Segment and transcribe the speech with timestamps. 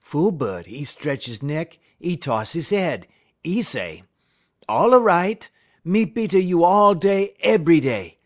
[0.00, 3.06] "Fool bud, 'e 'tretch 'e neck, 'e toss 'e head;
[3.44, 4.02] 'e say:
[4.68, 5.48] "'All a right;
[5.84, 8.18] me beat a you all day ebry day.